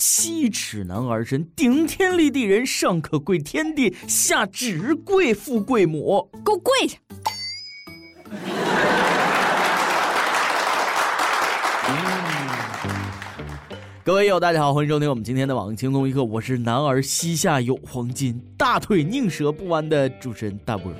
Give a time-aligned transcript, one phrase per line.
[0.00, 6.30] 七尺男儿身，顶天立地人，上可跪天地，下只跪富贵母。
[6.42, 6.96] 给我跪下！
[14.02, 20.90] 各位友，大家好，欢迎收听我们今天的网易轻松一刻，我是男儿膝下有黄金，大腿宁折不弯的主持人大波。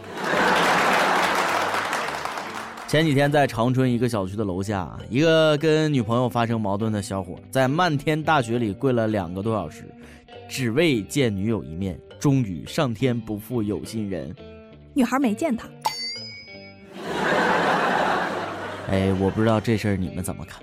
[2.91, 9.85] 前几天在长春一个小区的楼下，一个跟女朋友发生矛盾的小伙，在漫天大雪里跪了两个多小时，
[10.49, 11.97] 只为见女友一面。
[12.19, 14.35] 终于，上天不负有心人，
[14.93, 15.69] 女孩没见他。
[18.89, 20.61] 哎，我不知道这事儿你们怎么看？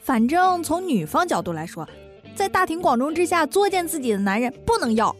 [0.00, 1.88] 反正从女方角度来说，
[2.34, 5.14] 在大庭广众之下作践自己的男人不能要；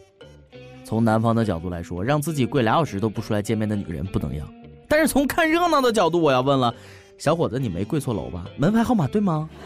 [0.82, 4.44] 从男方的角度来说，让自己跪俩小时都不出来见面的女人不能要。
[4.88, 6.74] 但是从看热闹的角度，我要问了，
[7.18, 8.44] 小伙子，你没跪错楼吧？
[8.56, 9.48] 门牌号码对吗？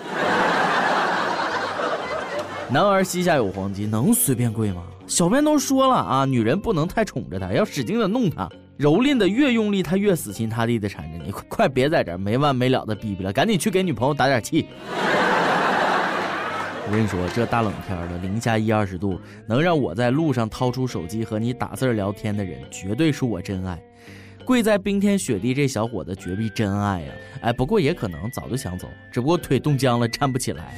[2.71, 4.83] 男儿膝下有黄金，能随便跪吗？
[5.07, 8.47] 小编都说了啊，女人不能太宠着她，要使劲的弄她，
[8.79, 11.31] 蹂躏的越用力，她越死心塌地的缠着你。
[11.31, 14.69] 快 快别在这没完没了的逼逼了，赶紧去给女朋友打点气。
[16.87, 23.83] 我跟你说，这大冷天的，零下一二十度，能让我在路上掏出手机和你打字聊天的人，绝对是我真爱。
[24.49, 27.13] 跪在冰天雪地，这小伙子绝壁真爱呀！
[27.43, 30.75] 哎，不过也可能早就想走，只不过腿冻僵了，站不起来。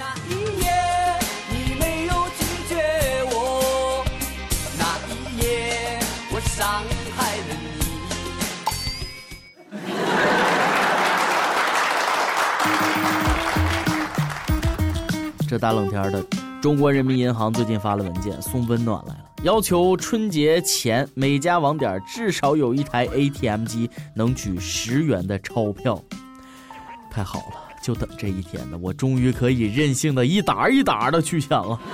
[15.48, 16.20] 这大冷天的，
[16.60, 25.98] 中国人民银行最近发了文件，送温暖来了，要求春节前每家网点至少有一台 ATM 机能取十元的钞票。
[27.10, 31.80] 太好了，就等这一天呢，我终于可以任性的一沓一沓的去抢了。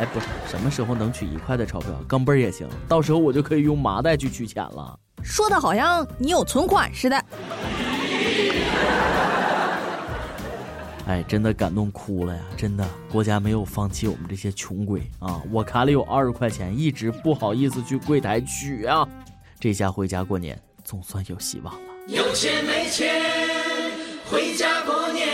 [0.00, 1.90] 哎，不是，什么时候能取一块的钞票？
[2.08, 4.98] 钢镚也行，到时候我就可以用麻袋去取钱了。
[5.22, 7.24] 说的好像你有存款似的。
[11.06, 12.42] 哎，真的感动哭了呀！
[12.56, 15.42] 真的，国家没有放弃我们这些穷鬼啊！
[15.50, 19.08] 我卡里有二十块钱，一直不好意思去柜台取啊。
[19.58, 21.80] 这下回家过年，总算有希望了。
[22.06, 23.20] 有钱没钱，
[24.30, 25.26] 回家过年。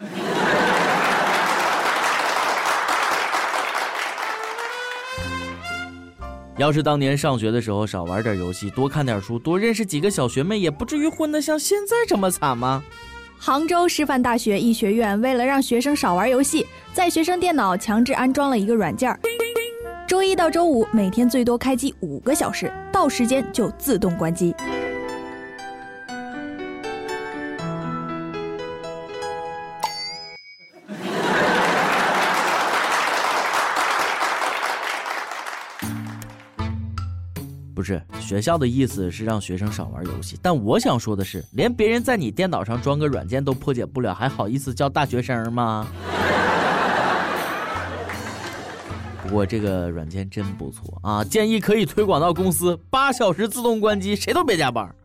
[6.58, 12.84] 要是当年上学的时候少玩点游戏，多看点书，多认识几个小学妹，也不至于混得像现在这么惨吗？
[13.38, 19.18] 杭州师范大学医学院为了让学生少玩游戏，在学生电脑强制安装了一个软件儿，
[20.06, 24.54] 周一到周五每天最多开机五个小时，到时间就自动关机。
[37.84, 45.86] 是学校的意思是让学生少玩游戏，但我想说的是，连别人在你电脑上装个软件都破解不了，还好意思叫大学生吗？
[49.22, 54.88] 不过这个软件真不错啊，建议可以推广到公司，八小时自动关机，谁都别加班。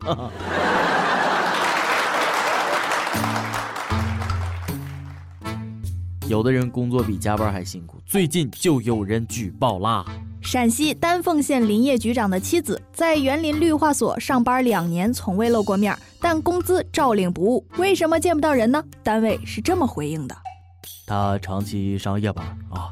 [6.28, 10.04] 有的人工作比加班还辛苦，最近就有人举报啦。
[10.42, 17.64] 陕西丹凤县林业局长的妻子在园林绿化所上班两年，从未露过面，但工资照领不误。
[17.76, 18.82] 为什么见不到人呢？
[19.02, 20.34] 单位是这么回应的：
[21.06, 22.90] 他长期上夜班啊，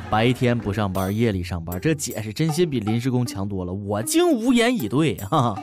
[0.10, 1.80] 白天不上班，夜里上班。
[1.80, 5.54] 这解释真心比临时工强多了，我竟无言以对啊。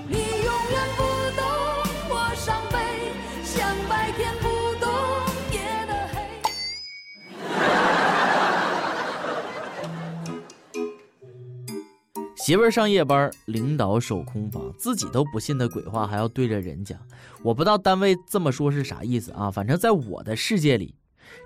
[12.43, 16.99] 媳妇儿上夜班，领导守空房，自己都不信的鬼话，还要对着人讲。
[17.41, 19.49] 我不知道单位这么说是啥意思啊？
[19.49, 20.93] 反正在我的世界里，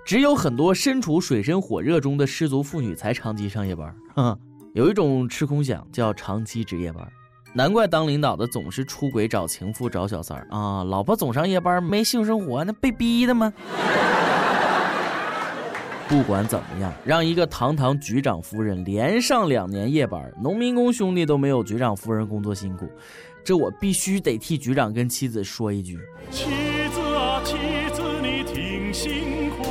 [0.04, 3.94] 只有很多身处水深火热中的失足妇女才长期上夜班。
[4.74, 7.08] 有一种吃空饷叫长期值夜班，
[7.54, 10.82] 难怪当领导的总是出轨找情妇找小三儿啊！
[10.82, 13.52] 老婆总上夜班，没性生活，那被逼的吗？
[16.08, 22.90] 不管怎么样，让一个堂堂局长夫人连上两年夜班，农民工兄弟都没有局长夫人工作辛苦，
[23.44, 25.98] 这我必须得替局长跟妻子说一句：
[26.30, 26.46] 妻
[26.94, 27.56] 子啊，妻
[27.92, 29.64] 子，你挺辛苦。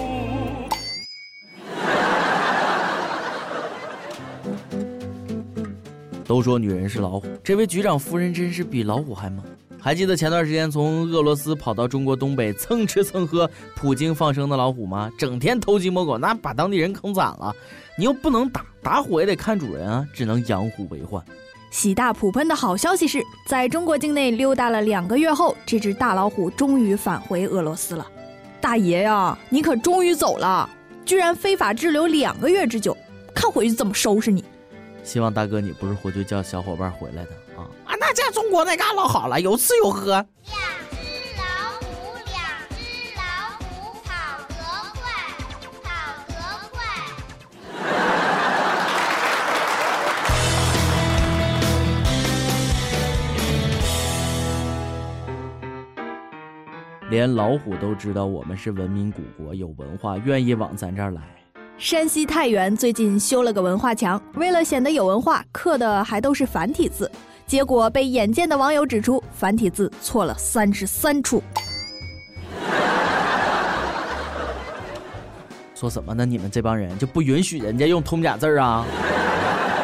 [6.24, 9.44] 都说女人是老虎，这位局长夫人真是比老虎还猛。
[9.80, 15.10] 还记得前段时间从俄罗斯跑到中国东北蹭吃蹭喝、普京放生的老虎吗？
[15.18, 17.56] 整天偷鸡摸狗，那把当地人坑惨了。
[17.98, 21.24] 你又不能打，打虎也得看主人啊，只能养虎为患。
[21.72, 28.06] 喜大普奔的好消息是，在中国境内溜达了两个月后，这只大老虎终于返回俄罗斯了。
[28.60, 30.70] 大爷呀，你可终于走了，
[31.06, 32.98] 居然非法滞留两个月之久，
[33.34, 34.44] 看回去怎么收拾你！
[35.04, 37.32] 希望大哥你不是回去叫小伙伴回来的
[37.86, 37.94] 啊！
[37.94, 40.12] 啊，那在中国那嘎老好了，有吃有喝。
[40.12, 40.26] 两
[40.92, 40.98] 只
[41.38, 41.42] 老
[41.80, 41.86] 虎，
[42.26, 42.38] 两
[42.70, 42.76] 只
[43.16, 43.22] 老
[43.60, 43.66] 虎
[44.04, 44.12] 跑
[44.48, 44.54] 得
[44.94, 45.02] 快，
[45.84, 45.88] 跑
[46.28, 46.34] 得
[46.72, 46.78] 快
[57.10, 61.22] 连老虎都知道我们是文明古国，有文化，愿意往咱这儿来。
[61.78, 67.10] 山西太原最近修了个文化墙，为了显得有文化，刻的还都是繁体字，
[67.48, 71.42] 结果被眼尖的网友指出，繁体字错了三十三处。
[75.74, 76.26] 说什么呢？
[76.26, 78.86] 你们这帮人就不允许人家用通假字啊？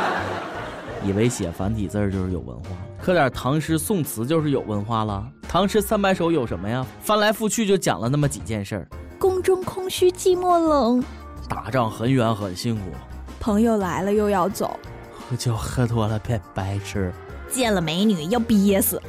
[1.06, 2.69] 以为写繁体字就是有文化，
[3.01, 5.25] 刻点唐诗宋词就是有文化了？
[5.48, 6.86] 唐诗三百首有什么呀？
[7.00, 8.88] 翻来覆去就讲了那么几件事儿：
[9.18, 11.01] 宫中空虚寂寞冷，
[11.48, 12.81] 打仗很远很辛苦，
[13.39, 14.77] 朋友来了又要走，
[15.30, 17.13] 喝酒喝多了变白痴，
[17.54, 19.00] 见了美女要憋死。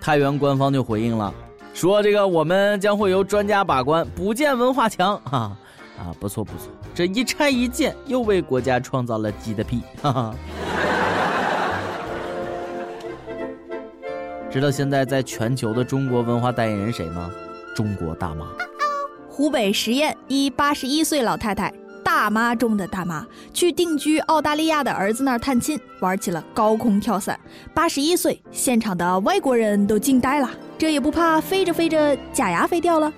[0.00, 1.34] 太原官方就回应了，
[1.74, 5.56] 说这个我们将会由专家把关，不见文化墙 啊
[5.98, 10.34] 啊，不错不错，这一拆一建又为国家创造了 GDP， 哈哈。
[14.48, 17.30] 知道现在在全球的中国文化代言人谁吗？
[17.74, 18.46] 中国大妈。
[19.28, 21.70] 湖北十堰一八十一岁老太太，
[22.16, 27.38] 大妈中的大妈，去定居澳大利亚的儿子那儿探亲，玩起了高空跳伞。
[27.74, 30.48] 八十一岁，现场的外国人都惊呆了，
[30.78, 33.12] 这也不怕飞着飞着假牙飞掉了？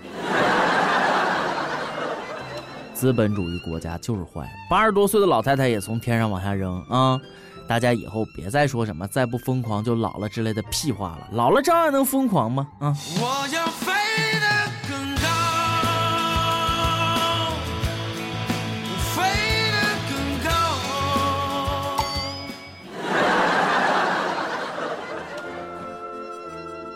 [2.93, 7.21] 资本主义国家就是坏，八十多岁的老太太也从天上往下扔啊！
[7.69, 12.67] 大家以后别再说什么“再不疯狂就老了”之类的屁话了，老了照样能疯狂吗？
[12.81, 12.93] 啊！
[13.21, 13.93] 我要飞
[14.41, 14.57] 得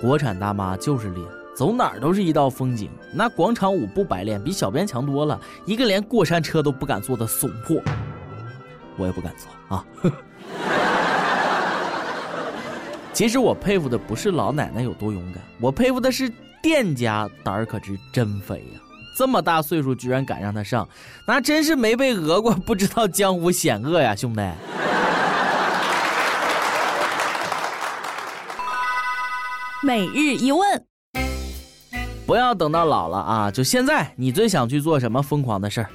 [0.02, 2.90] 国产大妈就是厉害，走哪儿都是一道风景。
[3.14, 5.40] 那广场舞不白练，比小编强多了。
[5.64, 7.80] 一个连过山车都不敢坐的怂货，
[8.96, 9.86] 我也不敢坐啊。
[13.14, 16.28] 其实我佩服的不是老奶奶有多勇敢，我佩服的是
[16.60, 18.80] 店家胆儿可是真肥呀！
[19.16, 20.88] 这么大岁数居然敢让他上，
[21.24, 24.40] 那真是没被讹过，不知道江湖险恶呀，兄弟！
[29.84, 30.86] 每日一问，
[32.24, 35.90] 不要等到老了啊，就现在，你最想去做什么疯狂的事儿？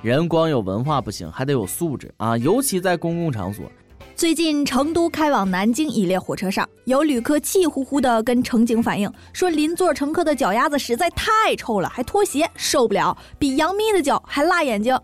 [0.00, 3.70] 人光有文化不行，还得有素质啊，尤其在公共场所。
[4.16, 14.98] 最近，成都开往南京一列火车上，有旅客气呼呼地跟乘警反映说，邻座乘客的脚丫子实在太臭了，还脱鞋，受不了，比杨幂的脚还辣眼睛。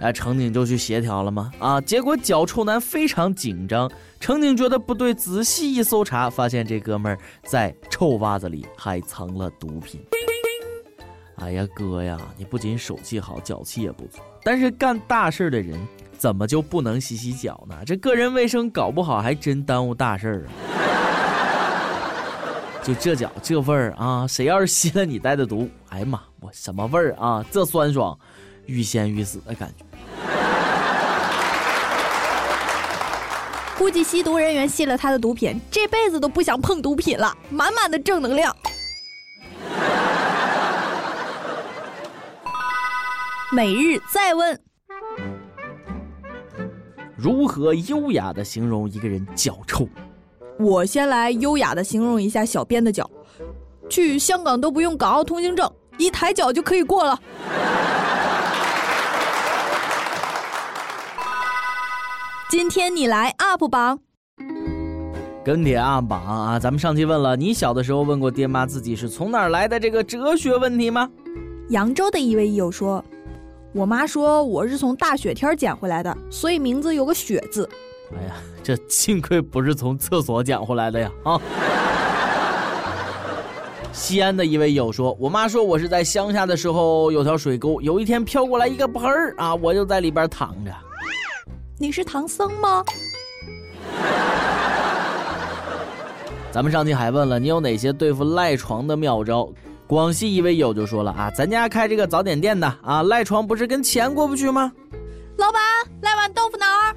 [0.00, 1.52] 哎，乘警就去协调了吗？
[1.58, 10.00] 啊，结果脚臭男非常紧张，乘警觉得不对，仔细一搜查，发现这哥们儿在臭袜子里还藏了毒品。
[11.36, 15.78] 哎呀，哥呀，你不仅手气好，脚气也不错，但是干大事的人。
[16.18, 17.74] 怎么就不能洗洗脚呢？
[17.86, 20.44] 这个人卫生搞不好还真耽误大事儿
[20.76, 22.12] 啊！
[22.84, 27.42] 就这脚这味儿啊，谁要是吸了你带的毒，哎呀妈，我什么味儿啊？
[27.50, 28.18] 这酸爽，
[28.66, 29.86] 欲仙欲死的感觉。
[33.80, 38.54] 估计吸毒人员吸了他的毒品，这辈子都不想碰毒品了，满满的正能量。
[43.50, 44.60] 每日再问。
[47.16, 49.88] 如何优雅的形容一个人脚臭？
[50.58, 53.10] 我先来优雅的形容一下小编的脚。
[53.88, 57.18] 去香港都不用港澳通行证，一抬脚就可以过了。
[62.50, 63.96] 今天你来 UP 榜，
[65.44, 66.58] 跟帖 UP 榜啊！
[66.58, 71.08] 咱们上期问了，你小的时候问过爹妈自己是从哪儿来的这个哲学问题吗？
[71.68, 73.04] 扬州的一位益友说。
[73.72, 77.70] 我妈说我是从大雪天捡回来的，所以名字有个“雪”字。
[78.18, 81.08] 哎呀，这幸亏不是从厕所捡回来的呀！
[81.22, 81.40] 啊。
[83.94, 90.74] 西安的一位友说，我妈说我是在乡下的时候有条水沟，有一天飘过来一个盆儿啊，我就在里边躺着。
[91.80, 92.84] 你是唐僧吗？
[96.52, 99.50] 咱们上期还问了你有哪些对付赖床的妙招，
[99.86, 104.70] 广西一位友就说了啊，咱家开这个早点店的啊，赖床不是跟钱过不去吗？
[105.38, 105.58] 老板，
[106.02, 106.94] 来碗豆腐脑儿。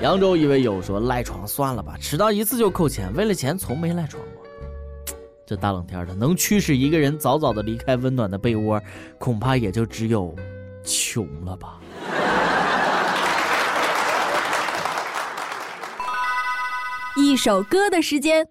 [0.00, 4.42] 扬州一位友说赖床算了吧，迟到一次就扣钱，为了钱从没赖床过。
[5.44, 8.80] 这大冷天的，能驱使一个人早早的离开温暖的被窝，
[9.18, 10.34] 恐怕也就只有
[10.82, 11.77] 穷了吧。
[17.20, 18.46] 一首歌的时间，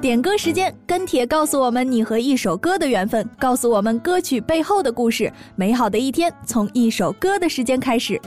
[0.00, 5.32] 点歌时间，跟帖告诉我们你和一首歌的缘分，告诉我们歌曲背后的故事。
[5.54, 8.20] 美好的一天从一首歌的时间开始。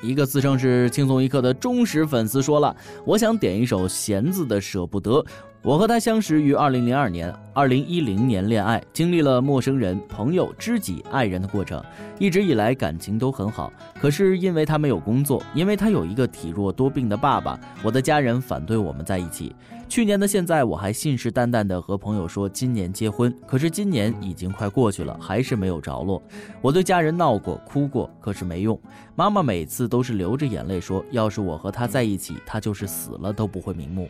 [0.00, 5.22] 一个自称是轻松一刻的忠实粉丝说了：“我想点一首弦子的《舍不得》。
[5.62, 11.84] 我和他相识于二零零二年，二零一零年恋爱，经历了陌生人、朋友、知己、爱人的过程，
[12.18, 13.70] 一直以来感情都很好。
[14.00, 19.54] 可是因为他没有工作，因为他有一个体弱多病的爸爸，我的家人反对我们在一起。
[19.86, 26.22] 去年的现在，我还信誓旦旦地和朋友说今年结婚，可是今年已经快过去了，还是没有着落。
[26.62, 28.80] 我对家人闹过、哭过，可是没用。
[29.14, 34.08] 妈妈每次都是流着眼泪说，要是我和他在一起，他就是死了都不会瞑目。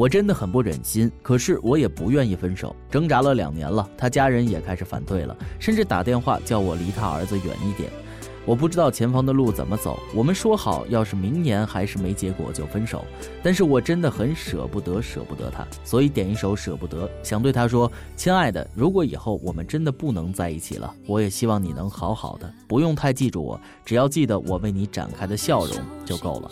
[0.00, 2.74] 我真的很不忍心，可是我也不愿意分手。
[2.90, 7.90] 挣扎了两年了，他家人也开始反对了，甚至打电话叫我离他儿子远一点。
[8.46, 10.00] 我不知道前方的路怎么走。
[10.14, 13.04] 我们说好，要是明年还是没结果就分手。
[13.42, 25.76] 但是我真的很舍不得，舍不得他，所以点一首《舍不得》，想对他说：亲爱的，如果以后我们真的不能在一起了，我也希望你能好好的，不用太记住我，只要记得我为你展开的笑容
[26.06, 26.50] 就够了。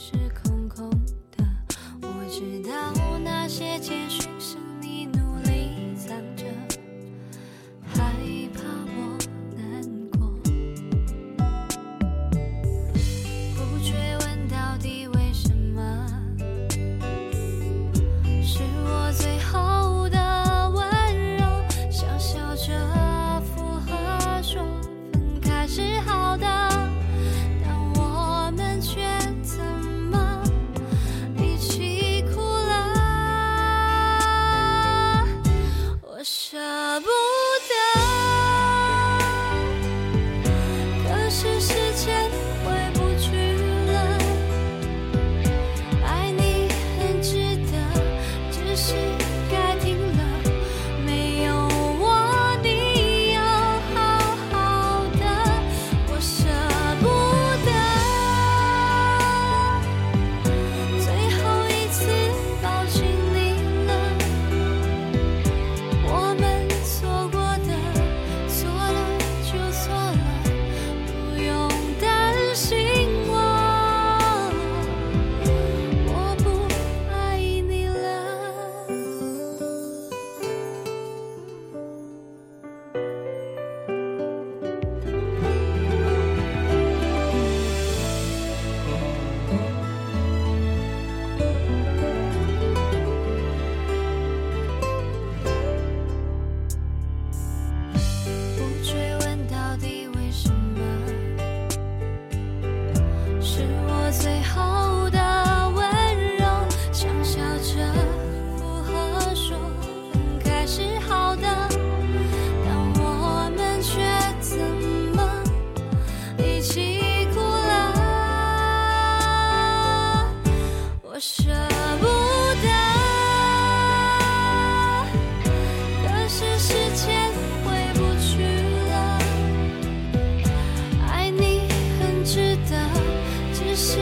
[133.68, 133.98] 只是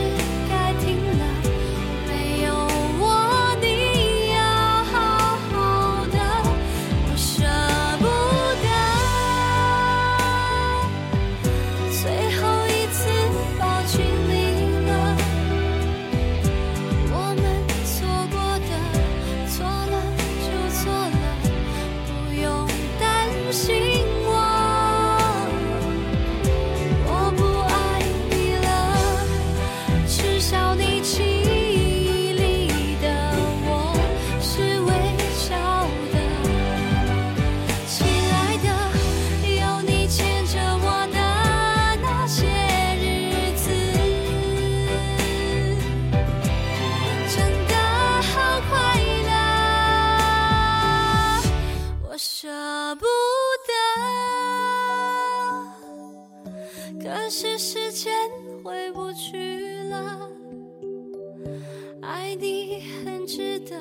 [63.69, 63.75] 的，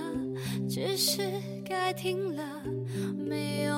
[0.68, 1.22] 只是
[1.64, 2.62] 该停了。
[3.16, 3.74] 没有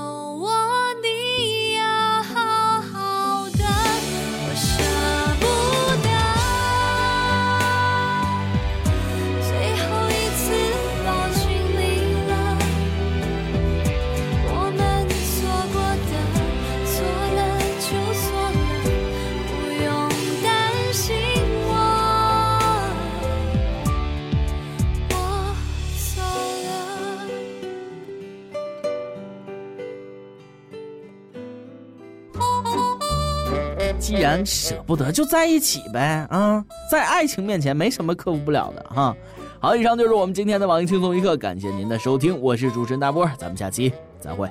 [34.09, 36.65] 既然舍不得，就在一起呗啊！
[36.91, 39.15] 在爱情面前，没什么克服不了的哈。
[39.61, 44.49] 好，以上就是我们今天的网易轻松一刻，感谢您的收听，我是主持人大波，咱们下期再会。